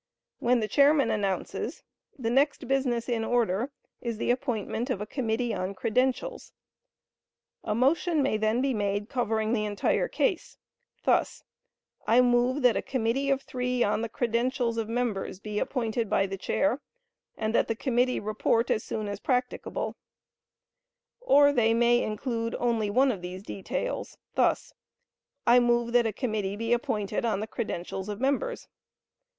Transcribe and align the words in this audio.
when 0.39 0.59
the 0.61 0.67
chairman 0.67 1.11
announces, 1.11 1.83
"The 2.17 2.31
next 2.31 2.67
business 2.67 3.07
in 3.07 3.23
order 3.23 3.71
is 4.01 4.17
the 4.17 4.31
appointment 4.31 4.89
of 4.89 4.99
a 4.99 5.05
committee 5.05 5.53
on 5.53 5.75
credentials." 5.75 6.51
A 7.63 7.75
motion 7.75 8.23
may 8.23 8.35
then 8.37 8.61
be 8.61 8.73
made 8.73 9.09
covering 9.09 9.53
the 9.53 9.63
entire 9.65 10.07
case, 10.07 10.57
thus: 11.03 11.43
"I 12.07 12.19
move 12.19 12.63
that 12.63 12.75
a 12.75 12.81
committee 12.81 13.29
of 13.29 13.43
three 13.43 13.83
on 13.83 14.01
the 14.01 14.09
credentials 14.09 14.77
of 14.79 14.89
members 14.89 15.39
be 15.39 15.59
appointed 15.59 16.09
by 16.09 16.25
the 16.25 16.35
Chair, 16.35 16.81
and 17.37 17.53
that 17.53 17.67
the 17.67 17.75
committee 17.75 18.19
report 18.19 18.71
as 18.71 18.83
soon 18.83 19.07
as 19.07 19.19
practicable;" 19.19 19.95
or 21.19 21.53
they 21.53 21.75
may 21.75 22.01
include 22.01 22.55
only 22.57 22.89
one 22.89 23.11
of 23.11 23.21
these 23.21 23.43
details, 23.43 24.17
thus: 24.33 24.73
"I 25.45 25.59
move 25.59 25.91
that 25.93 26.07
a 26.07 26.11
committee 26.11 26.55
be 26.55 26.73
appointed 26.73 27.23
on 27.23 27.39
the 27.39 27.45
credentials 27.45 28.09
of 28.09 28.19
members." 28.19 28.67